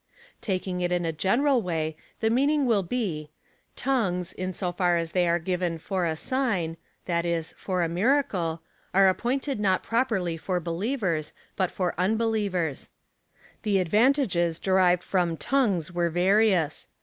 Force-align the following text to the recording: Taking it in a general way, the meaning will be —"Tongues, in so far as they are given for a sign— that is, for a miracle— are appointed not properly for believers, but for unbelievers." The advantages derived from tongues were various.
Taking 0.41 0.81
it 0.81 0.91
in 0.91 1.05
a 1.05 1.11
general 1.13 1.61
way, 1.61 1.95
the 2.21 2.31
meaning 2.31 2.65
will 2.65 2.81
be 2.81 3.29
—"Tongues, 3.75 4.33
in 4.33 4.51
so 4.51 4.71
far 4.71 4.97
as 4.97 5.11
they 5.11 5.27
are 5.27 5.37
given 5.37 5.77
for 5.77 6.05
a 6.05 6.15
sign— 6.15 6.77
that 7.05 7.23
is, 7.23 7.53
for 7.55 7.83
a 7.83 7.87
miracle— 7.87 8.63
are 8.95 9.07
appointed 9.07 9.59
not 9.59 9.83
properly 9.83 10.37
for 10.37 10.59
believers, 10.59 11.33
but 11.55 11.69
for 11.69 11.93
unbelievers." 11.99 12.89
The 13.61 13.77
advantages 13.77 14.57
derived 14.57 15.03
from 15.03 15.37
tongues 15.37 15.91
were 15.91 16.09
various. 16.09 16.87